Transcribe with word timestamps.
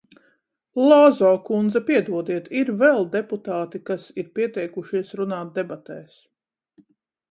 Lāzo 0.91 1.29
kundze, 1.49 1.81
piedodiet, 1.91 2.49
ir 2.63 2.73
vēl 2.81 3.07
deputāti, 3.19 3.85
kas 3.93 4.11
ir 4.23 4.35
pieteikušies 4.41 5.17
runāt 5.23 5.57
debatēs. 5.63 6.23